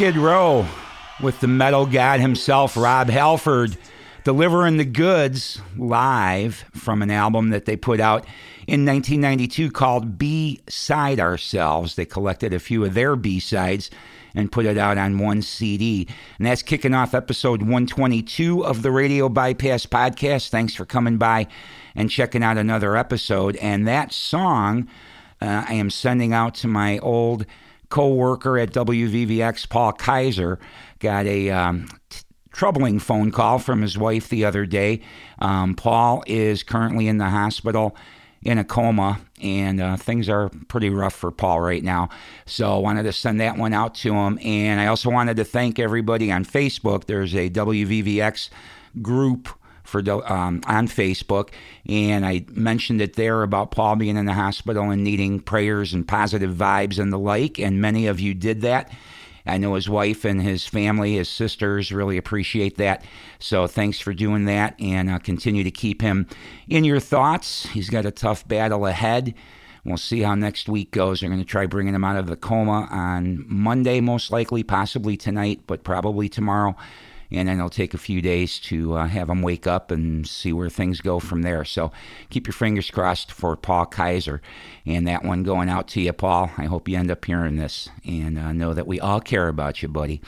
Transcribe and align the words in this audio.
Skid 0.00 0.16
Row 0.16 0.66
with 1.20 1.40
the 1.40 1.46
metal 1.46 1.84
god 1.84 2.20
himself, 2.20 2.74
Rob 2.74 3.10
Halford, 3.10 3.76
delivering 4.24 4.78
the 4.78 4.84
goods 4.86 5.60
live 5.76 6.64
from 6.72 7.02
an 7.02 7.10
album 7.10 7.50
that 7.50 7.66
they 7.66 7.76
put 7.76 8.00
out 8.00 8.24
in 8.66 8.86
1992 8.86 9.70
called 9.70 10.16
B 10.16 10.62
Side 10.70 11.20
Ourselves. 11.20 11.96
They 11.96 12.06
collected 12.06 12.54
a 12.54 12.58
few 12.58 12.82
of 12.82 12.94
their 12.94 13.14
B 13.14 13.40
sides 13.40 13.90
and 14.34 14.50
put 14.50 14.64
it 14.64 14.78
out 14.78 14.96
on 14.96 15.18
one 15.18 15.42
CD. 15.42 16.08
And 16.38 16.46
that's 16.46 16.62
kicking 16.62 16.94
off 16.94 17.12
episode 17.12 17.60
122 17.60 18.64
of 18.64 18.80
the 18.80 18.90
Radio 18.90 19.28
Bypass 19.28 19.84
podcast. 19.84 20.48
Thanks 20.48 20.74
for 20.74 20.86
coming 20.86 21.18
by 21.18 21.46
and 21.94 22.08
checking 22.08 22.42
out 22.42 22.56
another 22.56 22.96
episode. 22.96 23.54
And 23.56 23.86
that 23.86 24.14
song 24.14 24.88
uh, 25.42 25.66
I 25.68 25.74
am 25.74 25.90
sending 25.90 26.32
out 26.32 26.54
to 26.56 26.68
my 26.68 26.98
old 27.00 27.44
co-worker 27.90 28.58
at 28.58 28.72
WVVX, 28.72 29.68
Paul 29.68 29.92
Kaiser, 29.92 30.58
got 30.98 31.26
a 31.26 31.50
um, 31.50 31.88
t- 32.08 32.22
troubling 32.52 32.98
phone 32.98 33.30
call 33.30 33.58
from 33.58 33.82
his 33.82 33.98
wife 33.98 34.28
the 34.28 34.44
other 34.44 34.64
day. 34.64 35.02
Um, 35.40 35.74
Paul 35.74 36.24
is 36.26 36.62
currently 36.62 37.08
in 37.08 37.18
the 37.18 37.28
hospital 37.28 37.96
in 38.42 38.56
a 38.58 38.64
coma, 38.64 39.20
and 39.42 39.80
uh, 39.80 39.96
things 39.96 40.28
are 40.28 40.48
pretty 40.68 40.88
rough 40.88 41.14
for 41.14 41.30
Paul 41.30 41.60
right 41.60 41.84
now. 41.84 42.08
So 42.46 42.74
I 42.74 42.78
wanted 42.78 43.02
to 43.02 43.12
send 43.12 43.40
that 43.40 43.58
one 43.58 43.74
out 43.74 43.94
to 43.96 44.14
him. 44.14 44.38
And 44.42 44.80
I 44.80 44.86
also 44.86 45.10
wanted 45.10 45.36
to 45.36 45.44
thank 45.44 45.78
everybody 45.78 46.32
on 46.32 46.44
Facebook. 46.44 47.04
There's 47.04 47.34
a 47.34 47.50
WVVX 47.50 48.48
group 49.02 49.48
for 49.90 50.00
the 50.00 50.18
um, 50.32 50.62
on 50.66 50.88
Facebook, 50.88 51.50
and 51.86 52.24
I 52.24 52.44
mentioned 52.50 53.00
it 53.00 53.16
there 53.16 53.42
about 53.42 53.72
Paul 53.72 53.96
being 53.96 54.16
in 54.16 54.26
the 54.26 54.34
hospital 54.34 54.90
and 54.90 55.02
needing 55.02 55.40
prayers 55.40 55.92
and 55.92 56.06
positive 56.06 56.54
vibes 56.54 56.98
and 56.98 57.12
the 57.12 57.18
like. 57.18 57.58
And 57.58 57.80
many 57.80 58.06
of 58.06 58.20
you 58.20 58.32
did 58.32 58.60
that. 58.62 58.90
I 59.46 59.58
know 59.58 59.74
his 59.74 59.88
wife 59.88 60.24
and 60.24 60.40
his 60.40 60.66
family, 60.66 61.14
his 61.14 61.28
sisters 61.28 61.90
really 61.90 62.16
appreciate 62.16 62.76
that. 62.76 63.04
So 63.38 63.66
thanks 63.66 63.98
for 63.98 64.12
doing 64.12 64.44
that, 64.44 64.80
and 64.80 65.10
uh, 65.10 65.18
continue 65.18 65.64
to 65.64 65.70
keep 65.70 66.02
him 66.02 66.26
in 66.68 66.84
your 66.84 67.00
thoughts. 67.00 67.66
He's 67.66 67.90
got 67.90 68.06
a 68.06 68.10
tough 68.10 68.46
battle 68.46 68.86
ahead. 68.86 69.34
We'll 69.84 69.96
see 69.96 70.20
how 70.20 70.34
next 70.34 70.68
week 70.68 70.90
goes. 70.90 71.20
They're 71.20 71.30
going 71.30 71.40
to 71.40 71.46
try 71.46 71.66
bringing 71.66 71.94
him 71.94 72.04
out 72.04 72.18
of 72.18 72.26
the 72.26 72.36
coma 72.36 72.86
on 72.90 73.44
Monday, 73.48 74.00
most 74.00 74.30
likely, 74.30 74.62
possibly 74.62 75.16
tonight, 75.16 75.62
but 75.66 75.84
probably 75.84 76.28
tomorrow. 76.28 76.76
And 77.32 77.48
then 77.48 77.58
it'll 77.58 77.70
take 77.70 77.94
a 77.94 77.98
few 77.98 78.20
days 78.20 78.58
to 78.60 78.94
uh, 78.94 79.06
have 79.06 79.28
him 79.28 79.42
wake 79.42 79.66
up 79.66 79.90
and 79.90 80.26
see 80.26 80.52
where 80.52 80.68
things 80.68 81.00
go 81.00 81.20
from 81.20 81.42
there. 81.42 81.64
So 81.64 81.92
keep 82.28 82.46
your 82.46 82.54
fingers 82.54 82.90
crossed 82.90 83.30
for 83.30 83.56
Paul 83.56 83.86
Kaiser 83.86 84.42
and 84.84 85.06
that 85.06 85.24
one 85.24 85.42
going 85.42 85.68
out 85.68 85.86
to 85.88 86.00
you, 86.00 86.12
Paul. 86.12 86.50
I 86.58 86.64
hope 86.64 86.88
you 86.88 86.98
end 86.98 87.10
up 87.10 87.24
hearing 87.24 87.56
this 87.56 87.88
and 88.04 88.38
uh, 88.38 88.52
know 88.52 88.74
that 88.74 88.86
we 88.86 88.98
all 88.98 89.20
care 89.20 89.48
about 89.48 89.82
you, 89.82 89.88
buddy. 89.88 90.20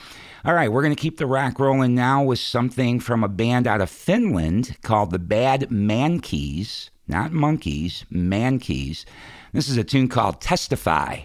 All 0.45 0.53
right, 0.53 0.71
we're 0.71 0.81
going 0.81 0.95
to 0.95 1.01
keep 1.01 1.17
the 1.17 1.25
rock 1.25 1.59
rolling 1.59 1.95
now 1.95 2.23
with 2.23 2.39
something 2.39 2.99
from 2.99 3.23
a 3.23 3.29
band 3.29 3.67
out 3.67 3.81
of 3.81 3.89
Finland 3.89 4.77
called 4.81 5.11
the 5.11 5.19
Bad 5.19 5.69
Mankeys, 5.69 6.89
not 7.07 7.31
Monkeys, 7.31 8.05
Mankeys. 8.11 9.05
This 9.53 9.69
is 9.69 9.77
a 9.77 9.83
tune 9.83 10.07
called 10.07 10.41
Testify. 10.41 11.21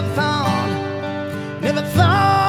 Never 0.00 0.14
thought, 0.14 1.60
never 1.60 1.82
thought 1.82 2.39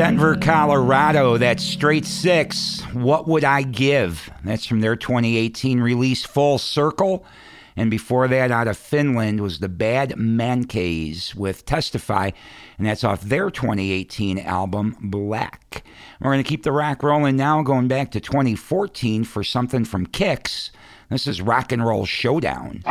Denver, 0.00 0.34
Colorado. 0.34 1.36
That's 1.36 1.62
straight 1.62 2.06
six. 2.06 2.80
What 2.94 3.28
would 3.28 3.44
I 3.44 3.60
give? 3.60 4.30
That's 4.42 4.64
from 4.64 4.80
their 4.80 4.96
2018 4.96 5.78
release, 5.78 6.24
Full 6.24 6.56
Circle. 6.56 7.22
And 7.76 7.90
before 7.90 8.26
that, 8.26 8.50
out 8.50 8.66
of 8.66 8.78
Finland, 8.78 9.40
was 9.42 9.58
the 9.58 9.68
Bad 9.68 10.12
Mankeys 10.12 11.34
with 11.34 11.66
Testify. 11.66 12.30
And 12.78 12.86
that's 12.86 13.04
off 13.04 13.20
their 13.20 13.50
2018 13.50 14.38
album, 14.38 14.96
Black. 15.02 15.84
We're 16.18 16.32
going 16.32 16.42
to 16.42 16.48
keep 16.48 16.62
the 16.62 16.72
rock 16.72 17.02
rolling 17.02 17.36
now, 17.36 17.62
going 17.62 17.86
back 17.86 18.10
to 18.12 18.20
2014 18.20 19.24
for 19.24 19.44
something 19.44 19.84
from 19.84 20.06
Kix. 20.06 20.70
This 21.10 21.26
is 21.26 21.42
Rock 21.42 21.72
and 21.72 21.84
Roll 21.84 22.06
Showdown. 22.06 22.84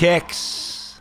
Kix. 0.00 0.94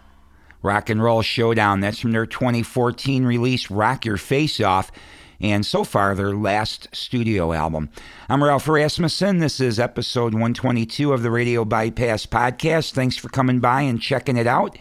Rock 0.61 0.89
and 0.89 1.01
Roll 1.01 1.21
Showdown. 1.21 1.79
That's 1.79 1.99
from 1.99 2.11
their 2.11 2.25
2014 2.25 3.23
release, 3.23 3.71
Rock 3.71 4.03
Your 4.03 4.17
Face 4.17 4.59
Off, 4.59 4.91
and 5.39 5.65
so 5.65 5.85
far 5.85 6.13
their 6.15 6.35
last 6.35 6.89
studio 6.93 7.53
album. 7.53 7.91
I'm 8.27 8.43
Ralph 8.43 8.67
Rasmussen. 8.67 9.39
This 9.39 9.61
is 9.61 9.79
episode 9.79 10.33
122 10.33 11.13
of 11.13 11.23
the 11.23 11.31
Radio 11.31 11.63
Bypass 11.63 12.25
Podcast. 12.25 12.91
Thanks 12.91 13.15
for 13.15 13.29
coming 13.29 13.61
by 13.61 13.83
and 13.83 14.01
checking 14.01 14.35
it 14.35 14.47
out. 14.47 14.77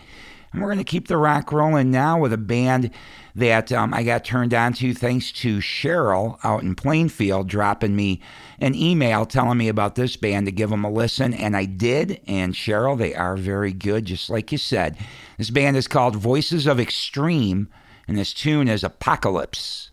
And 0.52 0.61
we're 0.61 0.72
going 0.72 0.78
to 0.78 0.85
keep 0.85 1.07
the 1.07 1.16
rock 1.16 1.52
rolling 1.52 1.92
now 1.92 2.18
with 2.18 2.33
a 2.33 2.38
band 2.38 2.90
that 3.38 3.70
um, 3.70 3.94
I 3.94 4.03
got 4.03 4.24
turned 4.24 4.53
on 4.53 4.72
to 4.74 4.92
thanks 4.92 5.31
to 5.33 5.59
Cheryl 5.59 6.38
out 6.44 6.62
in 6.62 6.74
Plainfield 6.74 7.48
dropping 7.48 7.94
me 7.94 8.20
an 8.59 8.74
email 8.74 9.24
telling 9.27 9.59
me 9.59 9.68
about 9.68 9.94
this 9.94 10.16
band 10.16 10.46
to 10.46 10.53
give 10.53 10.70
them 10.70 10.85
a 10.85 10.90
listen. 10.90 11.33
And 11.33 11.57
I 11.57 11.64
did. 11.64 12.20
And 12.27 12.53
Cheryl, 12.53 12.98
they 12.98 13.14
are 13.14 13.37
very 13.37 13.72
good, 13.72 14.07
just 14.07 14.29
like 14.29 14.51
you 14.51 14.59
said. 14.59 14.96
This 15.37 15.51
band 15.51 15.77
is 15.77 15.87
called 15.87 16.16
Voices 16.16 16.66
of 16.66 16.81
Extreme, 16.81 17.68
and 18.09 18.18
this 18.18 18.35
tune 18.35 18.66
is 18.66 18.83
Apocalypse. 18.83 19.88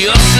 preciosa. 0.00 0.39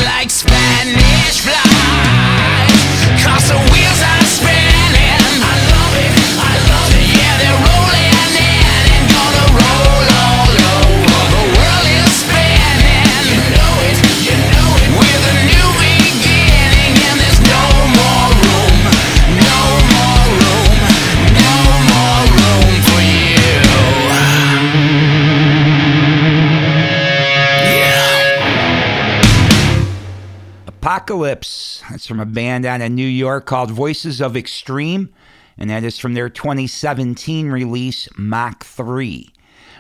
Apocalypse. 31.30 31.82
That's 31.88 32.06
from 32.06 32.18
a 32.18 32.26
band 32.26 32.66
out 32.66 32.80
of 32.80 32.90
New 32.90 33.06
York 33.06 33.46
called 33.46 33.70
Voices 33.70 34.20
of 34.20 34.36
Extreme, 34.36 35.14
and 35.56 35.70
that 35.70 35.84
is 35.84 35.96
from 35.96 36.14
their 36.14 36.28
2017 36.28 37.50
release, 37.50 38.08
Mach 38.18 38.64
3. 38.64 39.32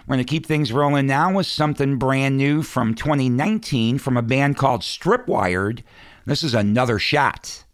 We're 0.06 0.14
going 0.14 0.24
to 0.24 0.30
keep 0.30 0.46
things 0.46 0.72
rolling 0.72 1.08
now 1.08 1.34
with 1.34 1.46
something 1.46 1.98
brand 1.98 2.36
new 2.36 2.62
from 2.62 2.94
2019 2.94 3.98
from 3.98 4.16
a 4.16 4.22
band 4.22 4.58
called 4.58 4.82
Stripwired. 4.82 5.82
This 6.24 6.44
is 6.44 6.54
another 6.54 7.00
shot. 7.00 7.64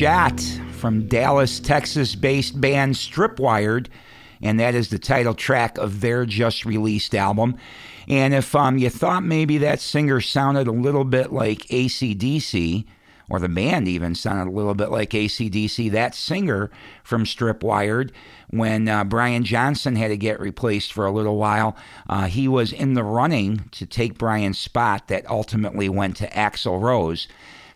Shot 0.00 0.40
from 0.78 1.06
Dallas, 1.08 1.60
Texas 1.60 2.14
based 2.14 2.58
band 2.58 2.94
Stripwired, 2.94 3.88
and 4.40 4.58
that 4.58 4.74
is 4.74 4.88
the 4.88 4.98
title 4.98 5.34
track 5.34 5.76
of 5.76 6.00
their 6.00 6.24
just 6.24 6.64
released 6.64 7.14
album. 7.14 7.58
And 8.08 8.32
if 8.32 8.54
um, 8.54 8.78
you 8.78 8.88
thought 8.88 9.24
maybe 9.24 9.58
that 9.58 9.78
singer 9.78 10.22
sounded 10.22 10.66
a 10.66 10.72
little 10.72 11.04
bit 11.04 11.34
like 11.34 11.66
ACDC, 11.66 12.86
or 13.28 13.40
the 13.40 13.50
band 13.50 13.88
even 13.88 14.14
sounded 14.14 14.50
a 14.50 14.56
little 14.56 14.74
bit 14.74 14.90
like 14.90 15.10
ACDC, 15.10 15.90
that 15.90 16.14
singer 16.14 16.70
from 17.04 17.26
Stripwired, 17.26 18.10
when 18.48 18.88
uh, 18.88 19.04
Brian 19.04 19.44
Johnson 19.44 19.96
had 19.96 20.08
to 20.08 20.16
get 20.16 20.40
replaced 20.40 20.94
for 20.94 21.04
a 21.04 21.12
little 21.12 21.36
while, 21.36 21.76
uh, 22.08 22.24
he 22.24 22.48
was 22.48 22.72
in 22.72 22.94
the 22.94 23.04
running 23.04 23.68
to 23.72 23.84
take 23.84 24.16
Brian's 24.16 24.58
spot 24.58 25.08
that 25.08 25.28
ultimately 25.28 25.90
went 25.90 26.16
to 26.16 26.30
Axl 26.30 26.80
Rose. 26.80 27.28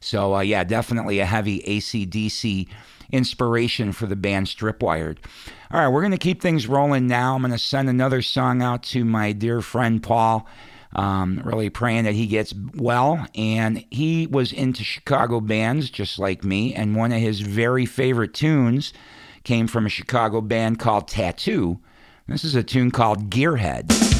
So, 0.04 0.34
uh, 0.34 0.40
yeah, 0.40 0.64
definitely 0.64 1.20
a 1.20 1.24
heavy 1.24 1.60
ACDC 1.60 2.68
inspiration 3.10 3.92
for 3.92 4.04
the 4.04 4.16
band 4.16 4.48
Stripwired. 4.48 5.16
All 5.70 5.80
right, 5.80 5.88
we're 5.88 6.02
going 6.02 6.12
to 6.12 6.18
keep 6.18 6.42
things 6.42 6.66
rolling 6.66 7.06
now. 7.06 7.34
I'm 7.34 7.40
going 7.40 7.52
to 7.52 7.58
send 7.58 7.88
another 7.88 8.20
song 8.20 8.60
out 8.60 8.82
to 8.84 9.04
my 9.04 9.32
dear 9.32 9.62
friend 9.62 10.02
Paul. 10.02 10.46
Um, 10.94 11.40
really 11.44 11.70
praying 11.70 12.04
that 12.04 12.14
he 12.14 12.26
gets 12.26 12.54
well. 12.74 13.26
And 13.34 13.84
he 13.90 14.28
was 14.28 14.52
into 14.52 14.84
Chicago 14.84 15.40
bands 15.40 15.90
just 15.90 16.20
like 16.20 16.44
me. 16.44 16.72
And 16.72 16.94
one 16.94 17.10
of 17.10 17.20
his 17.20 17.40
very 17.40 17.84
favorite 17.84 18.32
tunes 18.32 18.92
came 19.42 19.66
from 19.66 19.86
a 19.86 19.88
Chicago 19.88 20.40
band 20.40 20.78
called 20.78 21.08
Tattoo. 21.08 21.80
This 22.28 22.44
is 22.44 22.54
a 22.54 22.62
tune 22.62 22.92
called 22.92 23.30
Gearhead. 23.30 24.13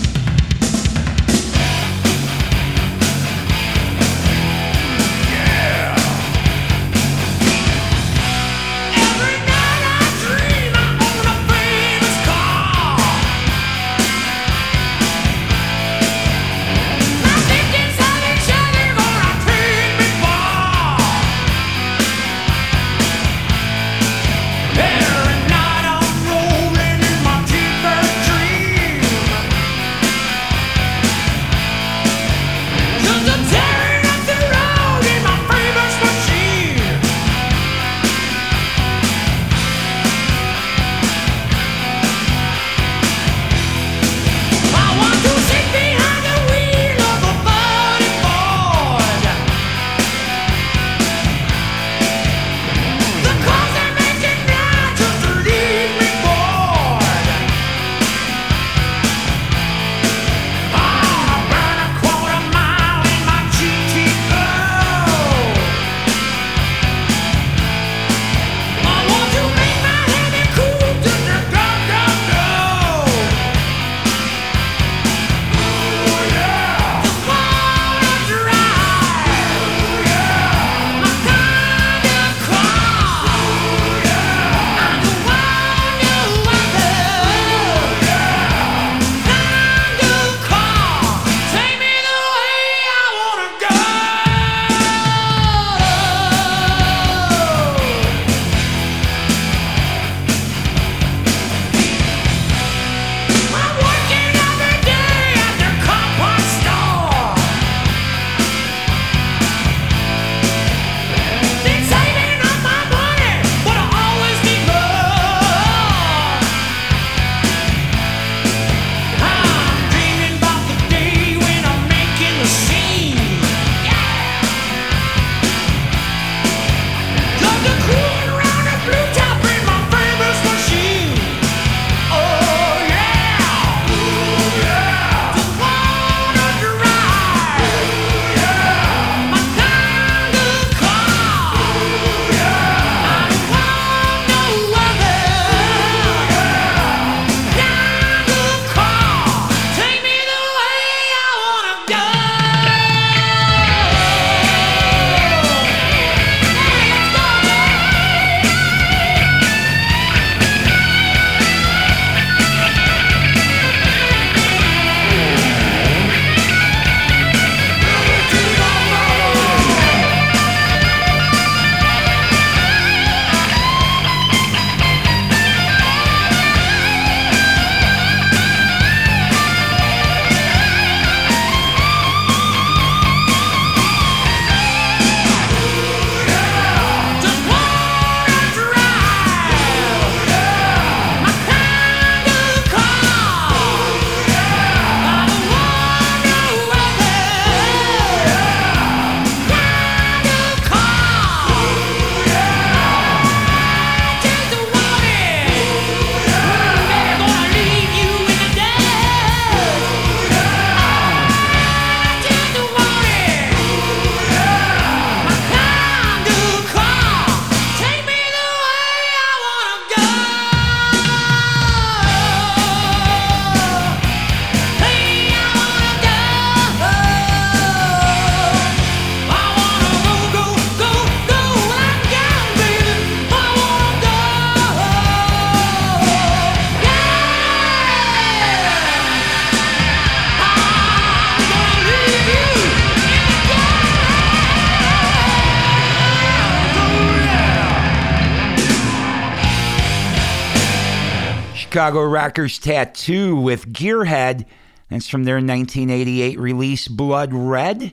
Chicago 251.74 252.04
Rockers 252.04 252.60
Tattoo 252.60 253.34
with 253.34 253.72
Gearhead. 253.72 254.46
That's 254.90 255.08
from 255.08 255.24
their 255.24 255.38
1988 255.38 256.38
release, 256.38 256.86
Blood 256.86 257.34
Red. 257.34 257.92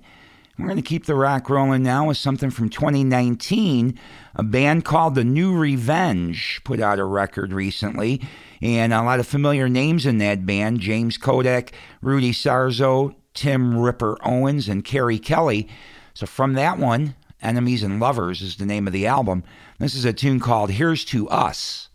We're 0.60 0.68
going 0.68 0.76
to 0.76 0.84
keep 0.84 1.08
the 1.08 1.16
rock 1.16 1.50
rolling 1.50 1.82
now 1.82 2.08
with 2.08 2.18
something 2.18 2.52
from 2.52 2.70
2019. 2.70 3.98
A 4.36 4.44
band 4.44 4.86
called 4.86 5.16
The 5.16 5.24
New 5.24 5.58
Revenge 5.58 6.62
put 6.64 6.80
out 6.80 7.00
a 7.00 7.06
record 7.06 7.54
recently, 7.54 8.22
and 8.62 8.94
a 8.94 9.02
lot 9.02 9.20
of 9.20 9.26
familiar 9.26 9.68
names 9.68 10.06
in 10.06 10.20
that 10.20 10.46
band 10.46 10.80
James 10.80 11.18
Kodak, 11.18 11.72
Rudy 12.04 12.34
Sarzo, 12.34 13.16
Tim 13.34 13.80
Ripper 13.80 14.16
Owens, 14.24 14.70
and 14.70 14.86
Keri 14.86 15.18
Kelli. 15.18 15.68
So, 16.14 16.28
from 16.28 16.54
that 16.54 16.78
one, 16.78 17.16
Enemies 17.42 17.82
and 17.82 18.00
Lovers 18.00 18.44
is 18.44 18.58
the 18.58 18.68
name 18.68 18.86
of 18.86 18.94
the 18.94 19.08
album. 19.08 19.44
This 19.80 19.96
is 19.96 20.06
a 20.06 20.14
tune 20.14 20.40
called 20.40 20.70
Here's 20.70 21.04
to 21.06 21.28
Us. 21.30 21.90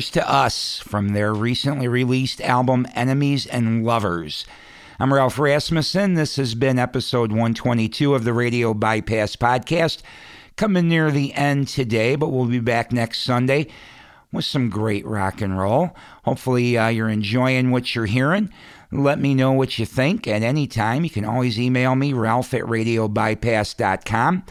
Here's 0.00 0.10
to 0.12 0.32
us 0.32 0.78
from 0.78 1.10
their 1.10 1.34
recently 1.34 1.86
released 1.86 2.40
album 2.40 2.86
Enemies 2.94 3.44
and 3.44 3.84
Lovers. 3.84 4.46
I'm 4.98 5.12
Ralph 5.12 5.38
Rasmussen. 5.38 6.14
This 6.14 6.36
has 6.36 6.54
been 6.54 6.78
episode 6.78 7.32
122 7.32 8.14
of 8.14 8.24
the 8.24 8.32
Radio 8.32 8.72
Bypass 8.72 9.36
Podcast. 9.36 10.00
Coming 10.56 10.88
near 10.88 11.10
the 11.10 11.34
end 11.34 11.68
today, 11.68 12.16
but 12.16 12.30
we'll 12.30 12.46
be 12.46 12.60
back 12.60 12.92
next 12.92 13.18
Sunday 13.18 13.66
with 14.32 14.46
some 14.46 14.70
great 14.70 15.04
rock 15.04 15.42
and 15.42 15.58
roll. 15.58 15.94
Hopefully, 16.24 16.78
uh, 16.78 16.88
you're 16.88 17.10
enjoying 17.10 17.70
what 17.70 17.94
you're 17.94 18.06
hearing. 18.06 18.48
Let 18.90 19.18
me 19.18 19.34
know 19.34 19.52
what 19.52 19.78
you 19.78 19.84
think 19.84 20.26
at 20.26 20.42
any 20.42 20.66
time. 20.66 21.04
You 21.04 21.10
can 21.10 21.26
always 21.26 21.60
email 21.60 21.94
me, 21.94 22.14
ralph 22.14 22.54
at 22.54 22.62
radiobypass.com. 22.62 24.44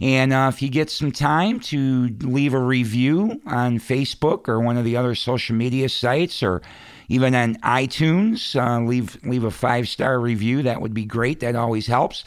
And 0.00 0.32
uh, 0.32 0.50
if 0.52 0.60
you 0.60 0.68
get 0.68 0.90
some 0.90 1.12
time 1.12 1.60
to 1.60 2.08
leave 2.20 2.54
a 2.54 2.58
review 2.58 3.40
on 3.46 3.78
Facebook 3.78 4.48
or 4.48 4.60
one 4.60 4.76
of 4.76 4.84
the 4.84 4.96
other 4.96 5.14
social 5.14 5.54
media 5.54 5.88
sites 5.88 6.42
or 6.42 6.62
even 7.08 7.34
on 7.34 7.56
iTunes, 7.56 8.56
uh, 8.58 8.80
leave 8.84 9.22
leave 9.24 9.44
a 9.44 9.50
five 9.50 9.88
star 9.88 10.18
review. 10.18 10.62
That 10.62 10.80
would 10.80 10.94
be 10.94 11.04
great. 11.04 11.40
That 11.40 11.56
always 11.56 11.86
helps. 11.86 12.24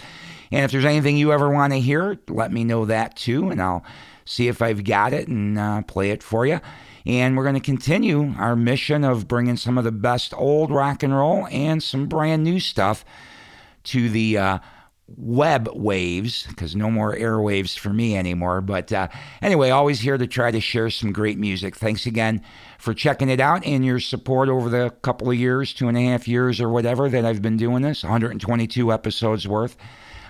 And 0.51 0.63
if 0.63 0.71
there's 0.71 0.85
anything 0.85 1.17
you 1.17 1.33
ever 1.33 1.49
want 1.49 1.73
to 1.73 1.79
hear, 1.79 2.19
let 2.29 2.51
me 2.51 2.63
know 2.63 2.85
that 2.85 3.17
too, 3.17 3.49
and 3.49 3.61
I'll 3.61 3.83
see 4.23 4.47
if 4.47 4.61
I've 4.61 4.83
got 4.83 5.13
it 5.13 5.27
and 5.27 5.57
uh, 5.57 5.81
play 5.83 6.11
it 6.11 6.23
for 6.23 6.45
you. 6.45 6.59
And 7.05 7.37
we're 7.37 7.43
going 7.43 7.55
to 7.55 7.61
continue 7.61 8.33
our 8.37 8.55
mission 8.55 9.03
of 9.03 9.27
bringing 9.27 9.55
some 9.55 9.77
of 9.77 9.83
the 9.83 9.91
best 9.91 10.33
old 10.35 10.71
rock 10.71 11.03
and 11.03 11.15
roll 11.15 11.47
and 11.47 11.81
some 11.81 12.07
brand 12.07 12.43
new 12.43 12.59
stuff 12.59 13.05
to 13.85 14.09
the 14.09 14.37
uh, 14.37 14.59
web 15.15 15.69
waves 15.73 16.45
because 16.47 16.75
no 16.75 16.91
more 16.91 17.15
airwaves 17.15 17.77
for 17.77 17.89
me 17.89 18.17
anymore. 18.17 18.61
But 18.61 18.91
uh, 18.91 19.07
anyway, 19.41 19.69
always 19.69 19.99
here 20.01 20.17
to 20.17 20.27
try 20.27 20.51
to 20.51 20.59
share 20.59 20.89
some 20.89 21.13
great 21.13 21.37
music. 21.37 21.75
Thanks 21.75 22.05
again 22.05 22.43
for 22.77 22.93
checking 22.93 23.29
it 23.29 23.39
out 23.39 23.65
and 23.65 23.85
your 23.85 23.99
support 23.99 24.49
over 24.49 24.69
the 24.69 24.89
couple 25.01 25.29
of 25.29 25.35
years, 25.37 25.73
two 25.73 25.87
and 25.87 25.97
a 25.97 26.01
half 26.01 26.27
years 26.27 26.59
or 26.59 26.69
whatever 26.69 27.09
that 27.09 27.25
I've 27.25 27.41
been 27.41 27.57
doing 27.57 27.81
this, 27.83 28.03
122 28.03 28.91
episodes 28.91 29.47
worth. 29.47 29.77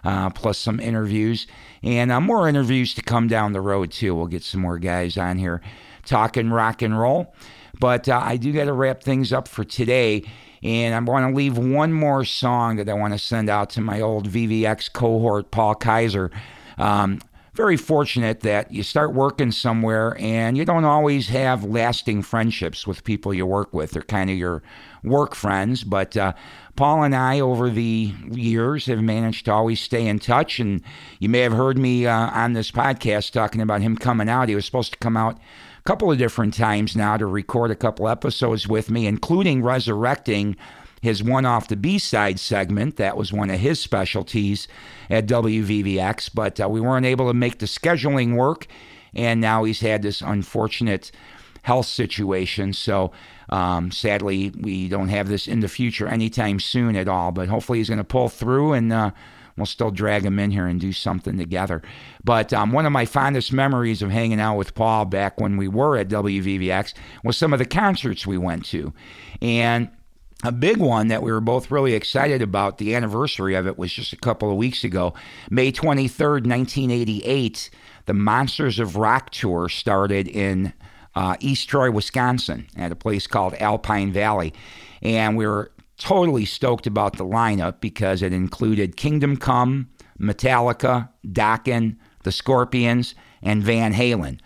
uh, 0.04 0.30
plus 0.30 0.58
some 0.58 0.80
interviews 0.80 1.48
and 1.84 2.12
uh, 2.12 2.20
more 2.22 2.48
interviews 2.48 2.94
to 2.96 3.02
come 3.02 3.28
down 3.28 3.54
the 3.54 3.62
road 3.62 3.92
too. 3.92 4.16
We'll 4.16 4.28
get 4.28 4.44
some 4.44 4.62
more 4.62 4.78
guys 4.80 5.18
on 5.18 5.38
here 5.38 5.62
talking 6.06 6.50
rock 6.50 6.82
and 6.82 6.98
roll. 6.98 7.34
But 7.80 8.10
uh, 8.10 8.22
I 8.24 8.38
do 8.38 8.54
got 8.54 8.66
to 8.66 8.74
wrap 8.74 9.04
things 9.04 9.32
up 9.32 9.48
for 9.48 9.64
today. 9.64 10.24
And 10.64 10.96
I 10.96 11.00
want 11.00 11.30
to 11.30 11.36
leave 11.36 11.58
one 11.58 11.94
more 11.94 12.26
song 12.26 12.78
that 12.78 12.90
I 12.90 12.94
want 12.94 13.14
to 13.14 13.20
send 13.20 13.50
out 13.50 13.70
to 13.72 13.82
my 13.82 14.02
old 14.02 14.28
VVX 14.28 14.92
cohort, 14.92 15.52
Paul 15.52 15.76
Kaiser. 15.76 16.32
Um, 16.78 17.20
very 17.54 17.76
fortunate 17.76 18.42
that 18.42 18.72
you 18.72 18.84
start 18.84 19.14
working 19.14 19.52
somewhere 19.52 20.16
and 20.20 20.56
you 20.56 20.64
don't 20.64 20.86
always 20.86 21.30
have 21.30 21.64
lasting 21.64 22.22
friendships 22.22 22.86
with 22.86 23.04
people 23.04 23.34
you 23.34 23.48
work 23.48 23.74
with. 23.74 23.92
They're 23.92 24.04
kind 24.04 24.30
of 24.30 24.38
your 24.38 24.62
work 25.04 25.34
friends. 25.34 25.84
But 25.84 26.16
uh, 26.16 26.34
Paul 26.78 27.04
and 27.04 27.16
I, 27.16 27.40
over 27.40 27.72
the 27.72 28.14
years, 28.32 28.86
have 28.86 29.02
managed 29.02 29.46
to 29.46 29.52
always 29.52 29.82
stay 29.82 30.08
in 30.08 30.20
touch. 30.20 30.60
And 30.60 30.84
you 31.20 31.28
may 31.28 31.40
have 31.40 31.52
heard 31.52 31.78
me 31.78 32.06
uh, 32.06 32.30
on 32.30 32.54
this 32.54 32.72
podcast 32.72 33.32
talking 33.32 33.62
about 33.62 33.82
him 33.82 33.98
coming 33.98 34.30
out. 34.30 34.48
He 34.48 34.54
was 34.56 34.66
supposed 34.66 34.94
to 34.94 35.00
come 35.00 35.18
out 35.18 35.38
a 35.38 35.84
couple 35.84 36.12
of 36.12 36.20
different 36.20 36.54
times 36.54 36.96
now 36.96 37.18
to 37.18 37.26
record 37.26 37.72
a 37.72 37.76
couple 37.76 38.08
episodes 38.08 38.68
with 38.68 38.92
me, 38.92 39.08
including 39.08 39.64
resurrecting 39.64 40.56
his 41.02 41.24
one 41.24 41.48
off 41.48 41.68
the 41.68 41.76
B 41.76 41.98
side 41.98 42.40
segment. 42.40 42.98
That 42.98 43.18
was 43.18 43.34
one 43.34 43.50
of 43.50 43.60
his 43.60 43.80
specialties 43.80 44.68
at 45.10 45.26
WVVX, 45.26 46.30
but 46.32 46.60
uh, 46.60 46.70
we 46.70 46.80
weren't 46.80 47.08
able 47.08 47.28
to 47.28 47.34
make 47.34 47.58
the 47.58 47.66
scheduling 47.66 48.36
work, 48.36 48.68
and 49.16 49.42
now 49.42 49.64
he's 49.64 49.80
had 49.80 50.04
this 50.04 50.22
unfortunate 50.22 51.12
health 51.68 51.86
situation. 51.86 52.72
So 52.72 53.12
um, 53.50 53.92
sadly, 53.92 54.54
we 54.58 54.88
don't 54.88 55.10
have 55.10 55.28
this 55.28 55.48
in 55.48 55.60
the 55.60 55.68
future 55.68 56.08
anytime 56.08 56.62
soon 56.62 56.96
at 56.96 57.10
all, 57.10 57.34
but 57.34 57.50
hopefully 57.50 57.80
he's 57.80 57.90
going 57.90 57.98
to 57.98 58.04
pull 58.04 58.30
through 58.30 58.74
and. 58.74 58.92
Uh, 58.92 59.12
We'll 59.58 59.66
still 59.66 59.90
drag 59.90 60.24
him 60.24 60.38
in 60.38 60.52
here 60.52 60.68
and 60.68 60.80
do 60.80 60.94
something 60.94 61.36
together. 61.36 61.82
But 62.24 62.54
um, 62.54 62.72
one 62.72 62.86
of 62.86 62.92
my 62.92 63.06
fondest 63.06 63.52
memories 63.52 64.04
of 64.04 64.12
hanging 64.12 64.40
out 64.40 64.56
with 64.56 64.76
Paul 64.76 65.06
back 65.06 65.42
when 65.42 65.58
we 65.58 65.68
were 65.68 65.98
at 65.98 66.10
WVVX 66.10 66.94
was 67.24 67.38
some 67.38 67.54
of 67.54 67.58
the 67.58 67.66
concerts 67.66 68.28
we 68.28 68.38
went 68.38 68.66
to. 68.66 68.94
And 69.42 69.90
a 70.44 70.52
big 70.52 70.78
one 70.78 71.08
that 71.08 71.24
we 71.24 71.32
were 71.32 71.42
both 71.42 71.72
really 71.72 71.94
excited 71.94 72.44
about, 72.44 72.78
the 72.78 72.94
anniversary 72.94 73.56
of 73.56 73.66
it 73.66 73.80
was 73.80 73.92
just 73.92 74.14
a 74.14 74.18
couple 74.18 74.52
of 74.52 74.58
weeks 74.58 74.84
ago. 74.84 75.16
May 75.50 75.72
23rd, 75.72 76.46
1988, 76.46 77.72
the 78.06 78.14
Monsters 78.14 78.78
of 78.78 78.96
Rock 78.96 79.32
tour 79.32 79.70
started 79.70 80.28
in 80.28 80.74
uh, 81.18 81.36
East 81.40 81.68
Troy, 81.68 81.90
Wisconsin, 81.90 82.68
at 82.76 82.92
a 82.92 82.96
place 82.96 83.26
called 83.26 83.56
Alpine 83.56 84.12
Valley. 84.12 84.54
And 85.02 85.36
we 85.36 85.48
were 85.48 85.72
totally 85.98 86.46
stoked 86.46 86.86
about 86.86 87.18
the 87.18 87.26
lineup 87.26 87.82
because 87.82 88.22
it 88.22 88.34
included 88.34 88.98
Kingdom 88.98 89.36
Come, 89.36 89.90
Metallica, 90.20 91.10
Dokken, 91.26 91.96
The 92.22 92.32
Scorpions, 92.32 93.16
and 93.42 93.64
Van 93.64 93.96
Halen. 93.96 94.40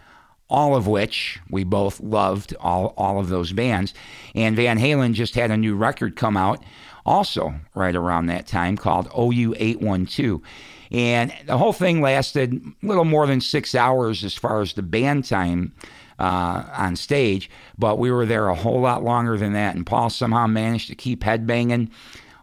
All 0.49 0.73
of 0.73 0.87
which 0.87 1.41
we 1.49 1.65
both 1.65 1.99
loved, 1.99 2.55
all, 2.61 2.93
all 2.95 3.19
of 3.19 3.27
those 3.27 3.51
bands. 3.51 3.93
And 4.33 4.55
Van 4.55 4.79
Halen 4.79 5.13
just 5.13 5.35
had 5.35 5.51
a 5.51 5.57
new 5.57 5.75
record 5.75 6.15
come 6.15 6.37
out, 6.37 6.63
also 7.05 7.53
right 7.75 7.95
around 7.97 8.27
that 8.27 8.47
time, 8.47 8.77
called 8.77 9.09
OU812. 9.09 10.41
And 10.89 11.33
the 11.45 11.57
whole 11.57 11.73
thing 11.73 11.99
lasted 11.99 12.53
a 12.53 12.85
little 12.85 13.05
more 13.05 13.27
than 13.27 13.41
six 13.41 13.75
hours 13.75 14.23
as 14.23 14.35
far 14.35 14.61
as 14.61 14.71
the 14.71 14.81
band 14.81 15.25
time 15.25 15.73
uh, 16.19 16.63
on 16.77 16.95
stage, 16.95 17.49
but 17.77 17.99
we 17.99 18.11
were 18.11 18.25
there 18.25 18.47
a 18.47 18.55
whole 18.55 18.81
lot 18.81 19.03
longer 19.03 19.37
than 19.37 19.53
that. 19.53 19.75
And 19.75 19.85
Paul 19.85 20.09
somehow 20.09 20.47
managed 20.47 20.87
to 20.87 20.95
keep 20.95 21.21
headbanging 21.21 21.89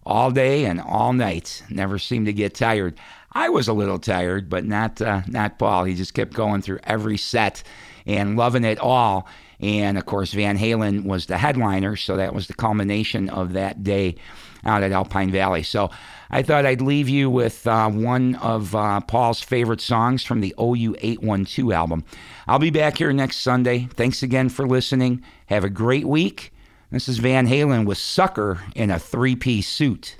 all 0.04 0.30
day 0.30 0.64
and 0.64 0.80
all 0.80 1.12
night. 1.12 1.62
Never 1.70 1.98
seemed 1.98 2.26
to 2.26 2.32
get 2.32 2.54
tired. 2.54 2.98
I 3.32 3.50
was 3.50 3.68
a 3.68 3.72
little 3.72 3.98
tired, 3.98 4.48
but 4.48 4.64
not 4.64 5.00
uh, 5.00 5.22
not 5.26 5.58
Paul. 5.58 5.84
He 5.84 5.94
just 5.94 6.14
kept 6.14 6.32
going 6.32 6.62
through 6.62 6.80
every 6.84 7.18
set 7.18 7.62
and 8.06 8.36
loving 8.36 8.64
it 8.64 8.78
all. 8.78 9.28
And 9.60 9.98
of 9.98 10.06
course, 10.06 10.32
Van 10.32 10.56
Halen 10.56 11.04
was 11.04 11.26
the 11.26 11.36
headliner, 11.36 11.96
so 11.96 12.16
that 12.16 12.34
was 12.34 12.46
the 12.46 12.54
culmination 12.54 13.28
of 13.28 13.52
that 13.52 13.82
day 13.82 14.16
out 14.64 14.82
at 14.82 14.92
Alpine 14.92 15.30
Valley. 15.30 15.62
So 15.62 15.90
I 16.30 16.42
thought 16.42 16.66
I'd 16.66 16.80
leave 16.80 17.08
you 17.08 17.30
with 17.30 17.66
uh, 17.66 17.88
one 17.88 18.34
of 18.36 18.74
uh, 18.74 19.00
Paul's 19.00 19.40
favorite 19.40 19.80
songs 19.80 20.24
from 20.24 20.40
the 20.40 20.54
OU 20.60 20.96
812 21.00 21.72
album. 21.72 22.04
I'll 22.46 22.58
be 22.58 22.70
back 22.70 22.98
here 22.98 23.12
next 23.12 23.38
Sunday. 23.38 23.88
Thanks 23.94 24.22
again 24.22 24.48
for 24.48 24.66
listening. 24.66 25.22
Have 25.46 25.64
a 25.64 25.70
great 25.70 26.06
week. 26.06 26.52
This 26.90 27.08
is 27.08 27.18
Van 27.18 27.46
Halen 27.46 27.84
with 27.84 27.98
Sucker 27.98 28.60
in 28.74 28.90
a 28.90 28.98
three 28.98 29.36
piece 29.36 29.68
suit. 29.68 30.16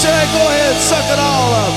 Jay, 0.00 0.24
go 0.32 0.38
ahead, 0.46 0.76
suck 0.76 1.04
it 1.10 1.18
all 1.18 1.52
up. 1.64 1.74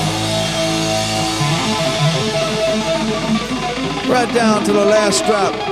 Right 4.08 4.32
down 4.32 4.62
to 4.64 4.72
the 4.72 4.84
last 4.84 5.24
drop. 5.24 5.71